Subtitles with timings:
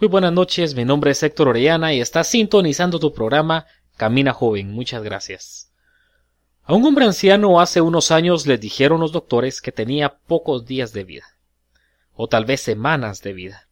[0.00, 3.66] Muy buenas noches, mi nombre es Héctor Orellana y está sintonizando tu programa
[3.96, 4.70] Camina Joven.
[4.70, 5.72] Muchas gracias.
[6.62, 10.92] A un hombre anciano hace unos años le dijeron los doctores que tenía pocos días
[10.92, 11.24] de vida,
[12.14, 13.68] o tal vez semanas de vida.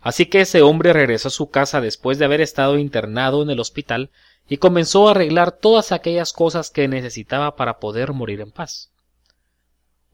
[0.00, 3.60] Así que ese hombre regresó a su casa después de haber estado internado en el
[3.60, 4.10] hospital
[4.48, 8.90] y comenzó a arreglar todas aquellas cosas que necesitaba para poder morir en paz.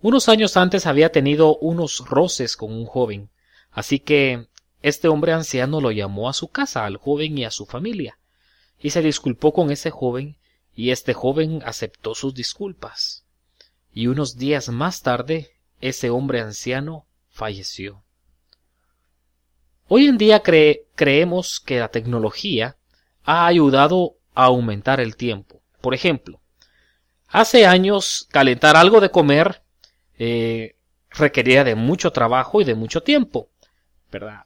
[0.03, 3.31] Unos años antes había tenido unos roces con un joven,
[3.70, 4.48] así que
[4.85, 8.19] este hombre anciano lo llamó a su casa, al joven y a su familia,
[8.79, 10.37] y se disculpó con ese joven,
[10.75, 13.25] y este joven aceptó sus disculpas.
[13.95, 18.05] Y unos días más tarde, ese hombre anciano falleció.
[19.89, 22.77] Hoy en día creemos que la tecnología
[23.23, 25.63] ha ayudado a aumentar el tiempo.
[25.81, 26.43] Por ejemplo,
[27.29, 29.63] hace años calentar algo de comer
[30.19, 30.77] eh,
[31.09, 33.48] requería de mucho trabajo y de mucho tiempo,
[34.13, 34.45] ¿verdad?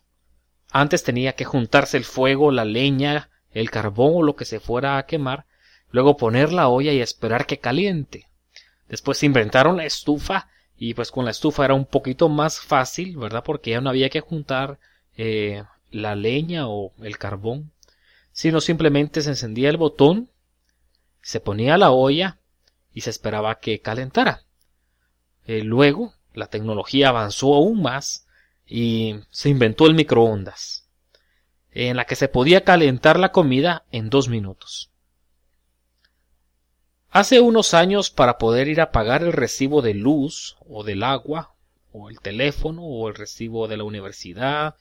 [0.71, 4.99] Antes tenía que juntarse el fuego, la leña, el carbón o lo que se fuera
[4.99, 5.47] a quemar,
[5.91, 8.29] luego poner la olla y esperar que caliente.
[8.89, 13.17] Después se inventaron la estufa y pues con la estufa era un poquito más fácil,
[13.17, 13.43] ¿verdad?
[13.45, 14.79] Porque ya no había que juntar
[15.17, 17.73] eh, la leña o el carbón,
[18.33, 20.31] sino simplemente se encendía el botón,
[21.23, 22.39] se ponía la olla
[22.93, 24.45] y se esperaba que calentara.
[25.47, 28.28] Eh, luego la tecnología avanzó aún más
[28.69, 30.87] y se inventó el microondas,
[31.73, 34.91] en la que se podía calentar la comida en dos minutos.
[37.11, 41.55] Hace unos años para poder ir a pagar el recibo de luz o del agua
[41.93, 44.77] o el teléfono o el recibo de la universidad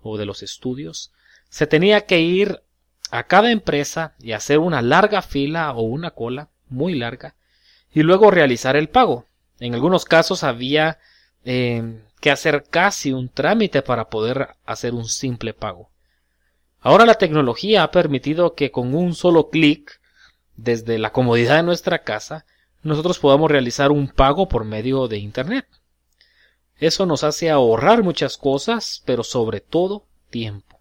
[0.00, 1.12] o de los estudios,
[1.48, 2.62] se tenía que ir
[3.10, 7.34] a cada empresa y hacer una larga fila o una cola muy larga
[7.92, 9.26] y luego realizar el pago.
[9.58, 10.98] En algunos casos había
[11.44, 15.90] eh, que hacer casi un trámite para poder hacer un simple pago.
[16.80, 20.00] Ahora la tecnología ha permitido que con un solo clic,
[20.56, 22.46] desde la comodidad de nuestra casa,
[22.84, 25.66] nosotros podamos realizar un pago por medio de Internet.
[26.78, 30.80] Eso nos hace ahorrar muchas cosas, pero sobre todo tiempo.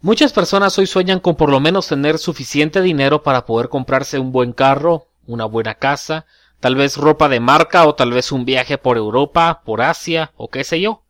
[0.00, 4.32] Muchas personas hoy sueñan con por lo menos tener suficiente dinero para poder comprarse un
[4.32, 6.24] buen carro, una buena casa,
[6.60, 10.48] tal vez ropa de marca o tal vez un viaje por Europa, por Asia o
[10.48, 11.04] qué sé yo.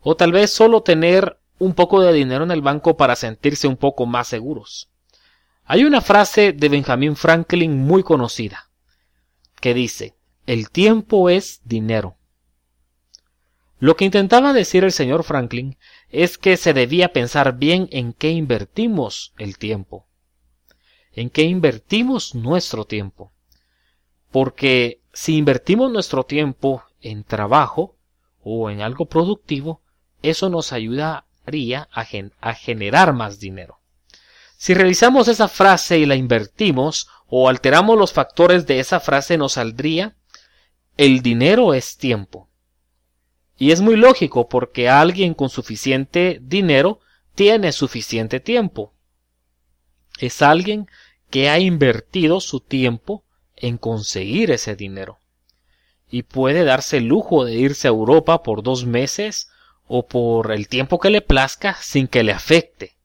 [0.00, 3.76] O tal vez solo tener un poco de dinero en el banco para sentirse un
[3.76, 4.88] poco más seguros.
[5.64, 8.70] Hay una frase de Benjamin Franklin muy conocida
[9.60, 12.16] que dice, el tiempo es dinero.
[13.78, 15.76] Lo que intentaba decir el señor Franklin
[16.08, 20.06] es que se debía pensar bien en qué invertimos el tiempo,
[21.12, 23.32] en qué invertimos nuestro tiempo
[24.30, 27.96] porque si invertimos nuestro tiempo en trabajo
[28.42, 29.82] o en algo productivo,
[30.22, 33.80] eso nos ayudaría a, generar más dinero.
[34.56, 39.52] Si realizamos esa frase y la invertimos o alteramos los factores de esa frase, nos
[39.52, 40.16] saldría
[40.96, 42.48] el dinero es tiempo.
[43.56, 47.00] Y es muy lógico porque alguien con suficiente dinero
[47.34, 48.92] tiene suficiente tiempo.
[50.18, 50.88] Es alguien
[51.30, 53.24] que ha invertido su tiempo
[53.60, 55.18] en conseguir ese dinero.
[56.10, 59.48] Y puede darse el lujo de irse a Europa por dos meses
[59.86, 62.96] o por el tiempo que le plazca sin que le afecte.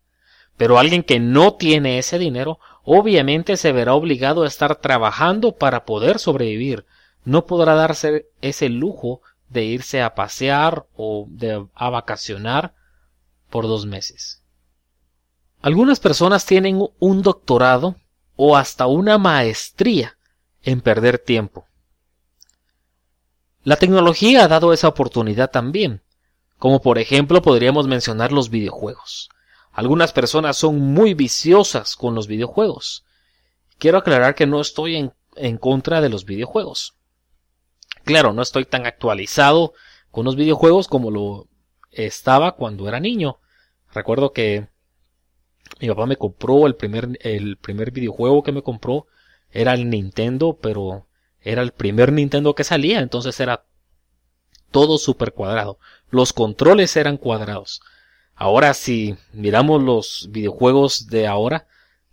[0.57, 5.85] Pero alguien que no tiene ese dinero obviamente se verá obligado a estar trabajando para
[5.85, 6.85] poder sobrevivir.
[7.23, 12.73] No podrá darse ese lujo de irse a pasear o de, a vacacionar
[13.49, 14.41] por dos meses.
[15.61, 17.95] Algunas personas tienen un doctorado
[18.35, 20.17] o hasta una maestría
[20.65, 21.67] en perder tiempo.
[23.63, 26.01] La tecnología ha dado esa oportunidad también,
[26.57, 29.29] como por ejemplo podríamos mencionar los videojuegos.
[29.71, 33.05] Algunas personas son muy viciosas con los videojuegos.
[33.77, 36.95] Quiero aclarar que no estoy en, en contra de los videojuegos.
[38.03, 39.73] Claro, no estoy tan actualizado
[40.11, 41.47] con los videojuegos como lo
[41.91, 43.39] estaba cuando era niño.
[43.93, 44.67] Recuerdo que
[45.79, 49.07] mi papá me compró el primer, el primer videojuego que me compró
[49.55, 51.07] era el Nintendo, pero
[51.41, 53.63] era el primer Nintendo que salía, entonces era
[54.69, 55.79] todo súper cuadrado.
[56.09, 57.81] Los controles eran cuadrados.
[58.35, 61.67] Ahora si miramos los videojuegos de ahora,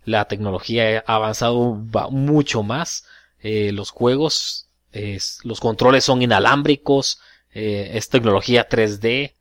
[0.05, 1.75] la tecnología ha avanzado
[2.11, 3.05] mucho más.
[3.39, 4.69] Eh, los juegos,
[5.43, 7.19] los controles son inalámbricos,
[7.53, 9.33] eh, es tecnología 3D,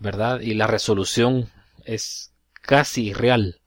[0.00, 0.40] ¿verdad?
[0.40, 1.48] Y la resolución
[1.84, 3.60] es casi real.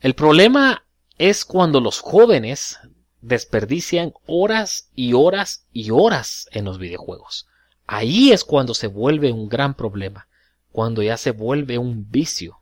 [0.00, 0.83] El problema
[1.18, 2.78] es cuando los jóvenes
[3.20, 7.46] desperdician horas y horas y horas en los videojuegos.
[7.86, 10.28] Ahí es cuando se vuelve un gran problema,
[10.72, 12.60] cuando ya se vuelve un vicio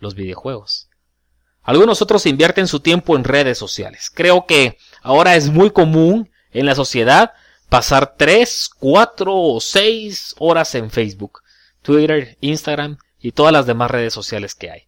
[0.00, 0.88] los videojuegos.
[1.62, 4.10] Algunos otros invierten su tiempo en redes sociales.
[4.12, 7.32] Creo que ahora es muy común en la sociedad
[7.68, 11.42] pasar 3, 4 o 6 horas en Facebook,
[11.82, 14.87] Twitter, Instagram y todas las demás redes sociales que hay.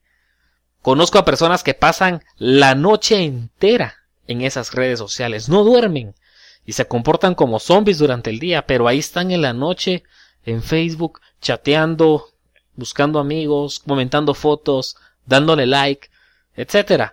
[0.82, 3.96] Conozco a personas que pasan la noche entera
[4.26, 6.14] en esas redes sociales, no duermen
[6.64, 10.04] y se comportan como zombies durante el día, pero ahí están en la noche
[10.44, 12.28] en Facebook chateando,
[12.74, 14.96] buscando amigos, comentando fotos,
[15.26, 16.08] dándole like,
[16.54, 17.12] etc.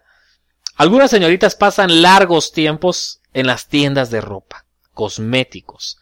[0.76, 5.98] Algunas señoritas pasan largos tiempos en las tiendas de ropa, cosméticos,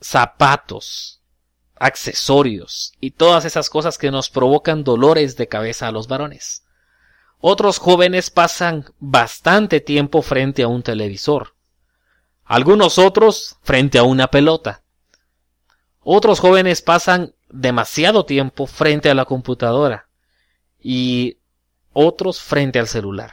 [0.00, 1.19] zapatos,
[1.80, 6.62] accesorios y todas esas cosas que nos provocan dolores de cabeza a los varones.
[7.40, 11.56] Otros jóvenes pasan bastante tiempo frente a un televisor.
[12.44, 14.82] Algunos otros frente a una pelota.
[16.00, 20.08] Otros jóvenes pasan demasiado tiempo frente a la computadora
[20.78, 21.38] y
[21.94, 23.32] otros frente al celular.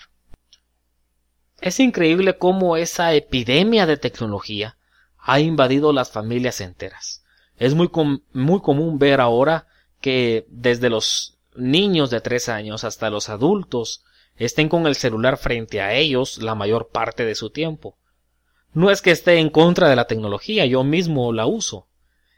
[1.59, 4.77] Es increíble cómo esa epidemia de tecnología
[5.17, 7.25] ha invadido las familias enteras.
[7.57, 7.89] Es muy,
[8.33, 9.67] muy común ver ahora
[9.99, 14.03] que desde los niños de tres años hasta los adultos
[14.35, 17.97] estén con el celular frente a ellos la mayor parte de su tiempo.
[18.73, 21.87] No es que esté en contra de la tecnología, yo mismo la uso.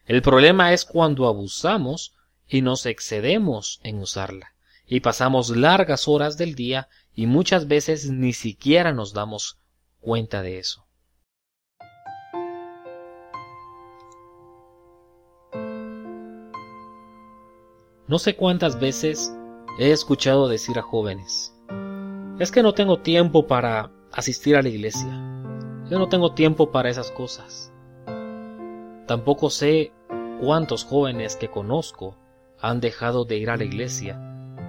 [0.06, 2.14] El problema es cuando abusamos
[2.48, 4.54] y nos excedemos en usarla,
[4.88, 9.60] y pasamos largas horas del día y muchas veces ni siquiera nos damos
[10.00, 10.88] cuenta de eso.
[18.10, 19.32] No sé cuántas veces
[19.78, 21.56] he escuchado decir a jóvenes,
[22.40, 25.12] es que no tengo tiempo para asistir a la iglesia,
[25.92, 27.72] yo no tengo tiempo para esas cosas.
[29.06, 29.92] Tampoco sé
[30.42, 32.18] cuántos jóvenes que conozco
[32.60, 34.20] han dejado de ir a la iglesia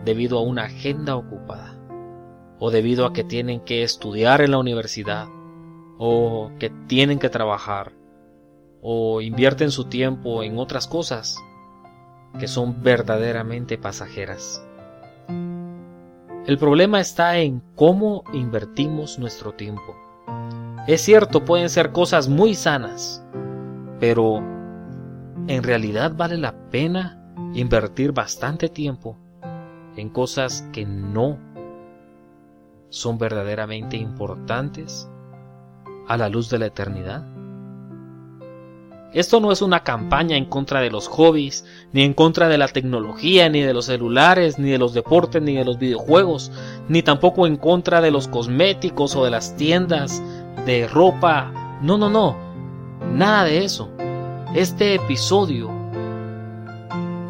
[0.04, 1.78] debido a una agenda ocupada,
[2.58, 5.28] o debido a que tienen que estudiar en la universidad,
[5.96, 7.94] o que tienen que trabajar,
[8.82, 11.38] o invierten su tiempo en otras cosas
[12.38, 14.65] que son verdaderamente pasajeras.
[16.47, 19.97] El problema está en cómo invertimos nuestro tiempo.
[20.87, 23.25] Es cierto, pueden ser cosas muy sanas,
[24.00, 24.38] pero
[25.47, 27.21] en realidad vale la pena
[27.55, 29.17] invertir bastante tiempo
[29.97, 31.38] en cosas que no
[32.88, 35.09] son verdaderamente importantes
[36.09, 37.25] a la luz de la eternidad.
[39.12, 42.68] Esto no es una campaña en contra de los hobbies, ni en contra de la
[42.68, 46.52] tecnología, ni de los celulares, ni de los deportes, ni de los videojuegos,
[46.88, 50.22] ni tampoco en contra de los cosméticos o de las tiendas
[50.64, 51.52] de ropa.
[51.82, 52.36] No, no, no.
[53.12, 53.90] Nada de eso.
[54.55, 55.70] Este episodio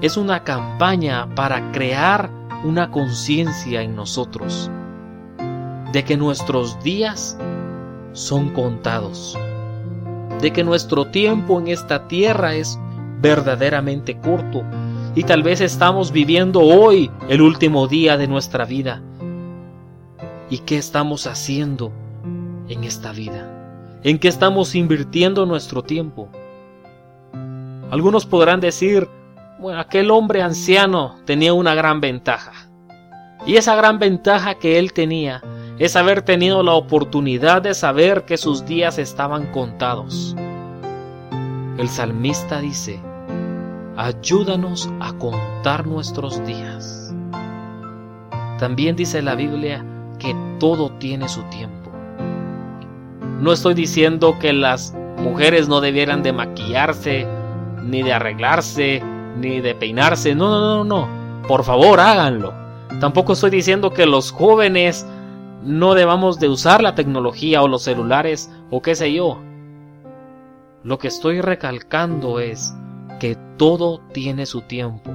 [0.02, 2.30] es una campaña para crear
[2.62, 4.70] una conciencia en nosotros
[5.92, 7.38] de que nuestros días
[8.12, 9.38] son contados
[10.40, 12.78] de que nuestro tiempo en esta tierra es
[13.20, 14.64] verdaderamente corto
[15.14, 19.02] y tal vez estamos viviendo hoy el último día de nuestra vida.
[20.49, 21.92] ¿Y qué estamos haciendo
[22.68, 24.00] en esta vida?
[24.02, 26.28] ¿En qué estamos invirtiendo nuestro tiempo?
[27.90, 29.09] Algunos podrán decir,
[29.59, 32.52] bueno, aquel hombre anciano tenía una gran ventaja.
[33.47, 35.42] Y esa gran ventaja que él tenía
[35.80, 40.37] es haber tenido la oportunidad de saber que sus días estaban contados.
[41.78, 43.00] El salmista dice,
[43.96, 47.14] ayúdanos a contar nuestros días.
[48.58, 49.82] También dice la Biblia
[50.18, 51.90] que todo tiene su tiempo.
[53.40, 57.26] No estoy diciendo que las mujeres no debieran de maquillarse,
[57.82, 59.02] ni de arreglarse,
[59.38, 60.34] ni de peinarse.
[60.34, 61.49] No, no, no, no.
[61.49, 62.52] Por favor, háganlo.
[63.00, 65.06] Tampoco estoy diciendo que los jóvenes
[65.62, 69.38] no debamos de usar la tecnología o los celulares o qué sé yo.
[70.83, 72.75] Lo que estoy recalcando es
[73.19, 75.12] que todo tiene su tiempo.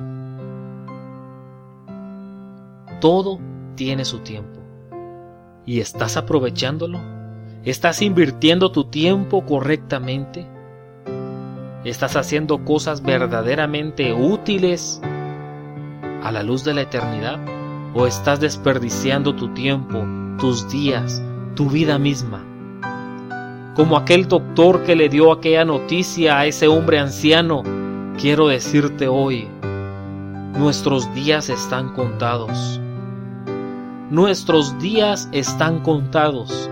[3.01, 3.39] Todo
[3.75, 4.59] tiene su tiempo.
[5.65, 6.99] ¿Y estás aprovechándolo?
[7.63, 10.47] ¿Estás invirtiendo tu tiempo correctamente?
[11.83, 15.01] ¿Estás haciendo cosas verdaderamente útiles
[16.21, 17.39] a la luz de la eternidad?
[17.95, 20.05] ¿O estás desperdiciando tu tiempo,
[20.37, 21.21] tus días,
[21.55, 22.43] tu vida misma?
[23.75, 27.63] Como aquel doctor que le dio aquella noticia a ese hombre anciano,
[28.17, 29.47] quiero decirte hoy,
[30.57, 32.79] nuestros días están contados.
[34.09, 36.69] Nuestros días están contados.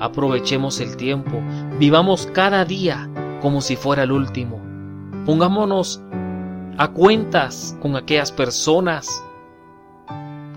[0.00, 1.40] Aprovechemos el tiempo,
[1.78, 3.08] vivamos cada día
[3.40, 4.60] como si fuera el último.
[5.24, 6.02] Pongámonos
[6.76, 9.24] a cuentas con aquellas personas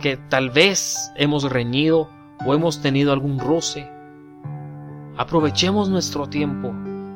[0.02, 3.90] que tal vez hemos reñido o hemos tenido algún roce.
[5.18, 6.74] Aprovechemos nuestro tiempo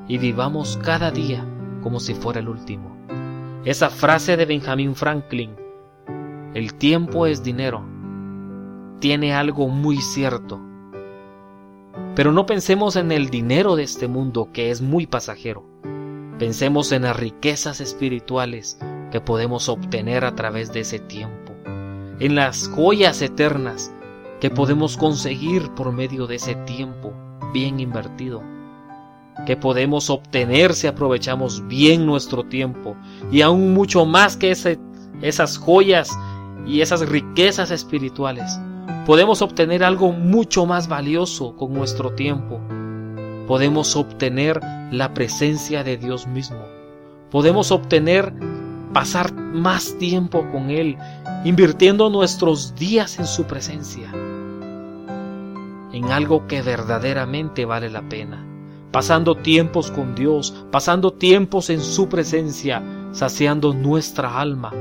[0.08, 1.46] y vivamos cada día
[1.82, 2.96] como si fuera el último.
[3.64, 5.56] Esa frase de Benjamin Franklin,
[6.54, 7.84] el tiempo es dinero,
[9.00, 10.60] tiene algo muy cierto.
[12.16, 15.64] Pero no pensemos en el dinero de este mundo que es muy pasajero.
[16.40, 18.80] Pensemos en las riquezas espirituales
[19.12, 21.54] que podemos obtener a través de ese tiempo,
[22.20, 23.94] en las joyas eternas
[24.42, 27.14] que podemos conseguir por medio de ese tiempo
[27.54, 28.42] bien invertido,
[29.46, 32.96] que podemos obtener si aprovechamos bien nuestro tiempo
[33.32, 34.52] y aún mucho más que
[35.22, 36.10] esas joyas
[36.66, 38.60] y esas riquezas espirituales.
[39.06, 42.60] Podemos obtener algo mucho más valioso con nuestro tiempo.
[43.48, 44.60] Podemos obtener
[44.92, 46.64] la presencia de Dios mismo.
[47.30, 48.34] Podemos obtener
[48.92, 50.98] pasar más tiempo con Él,
[51.46, 54.12] invirtiendo nuestros días en su presencia
[56.02, 58.44] en algo que verdaderamente vale la pena,
[58.92, 62.82] pasando tiempos con Dios, pasando tiempos en su presencia,
[63.12, 64.72] saciando nuestra alma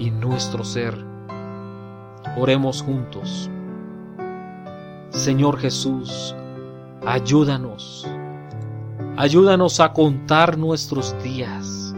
[0.00, 0.92] y nuestro ser.
[2.36, 3.48] Oremos juntos.
[5.10, 6.34] Señor Jesús,
[7.06, 8.04] ayúdanos.
[9.16, 11.94] Ayúdanos a contar nuestros días,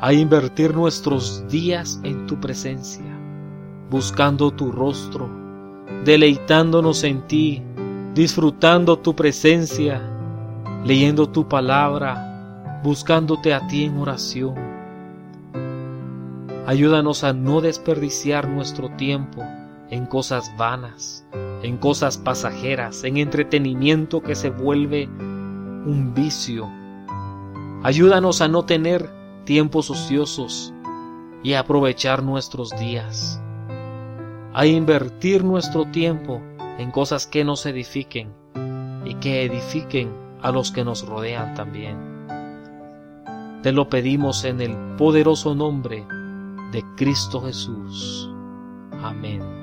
[0.00, 3.18] a invertir nuestros días en tu presencia,
[3.90, 5.28] buscando tu rostro,
[6.04, 7.62] deleitándonos en ti
[8.14, 10.02] disfrutando tu presencia,
[10.84, 14.54] leyendo tu palabra, buscándote a ti en oración.
[16.66, 19.42] Ayúdanos a no desperdiciar nuestro tiempo
[19.88, 21.26] en cosas vanas,
[21.62, 26.68] en cosas pasajeras, en entretenimiento que se vuelve un vicio.
[27.82, 29.10] Ayúdanos a no tener
[29.44, 30.72] tiempos ociosos
[31.42, 33.40] y a aprovechar nuestros días,
[34.52, 36.42] a invertir nuestro tiempo
[36.82, 38.32] en cosas que nos edifiquen
[39.04, 40.12] y que edifiquen
[40.42, 41.96] a los que nos rodean también.
[43.62, 46.04] Te lo pedimos en el poderoso nombre
[46.72, 48.28] de Cristo Jesús.
[49.00, 49.61] Amén.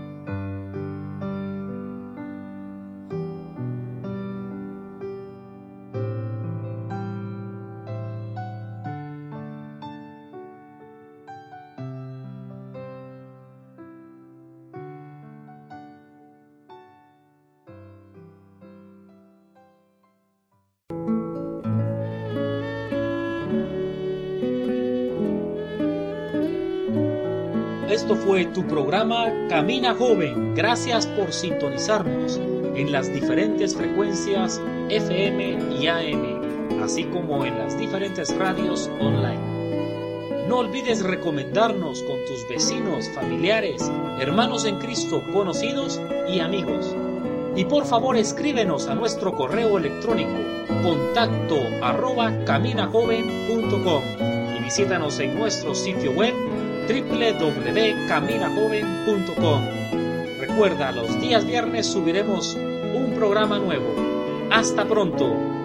[28.00, 30.56] Esto fue tu programa Camina Joven.
[30.56, 32.40] Gracias por sintonizarnos
[32.74, 40.48] en las diferentes frecuencias FM y AM, así como en las diferentes radios online.
[40.48, 43.92] No olvides recomendarnos con tus vecinos, familiares,
[44.22, 46.96] hermanos en Cristo, conocidos y amigos.
[47.58, 50.40] Y por favor escríbenos a nuestro correo electrónico
[50.82, 54.04] contacto arroba caminajoven.com
[54.58, 56.49] y visítanos en nuestro sitio web
[56.90, 59.62] www.caminajoven.com.
[60.40, 63.94] Recuerda, los días viernes subiremos un programa nuevo.
[64.50, 65.59] Hasta pronto.